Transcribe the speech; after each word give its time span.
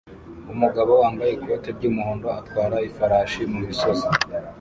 Umugabo 0.53 0.91
wambaye 1.01 1.31
ikoti 1.33 1.69
ry'umuhondo 1.77 2.27
atwara 2.41 2.75
ifarashi 2.89 3.41
mu 3.51 3.59
misozi 3.67 4.07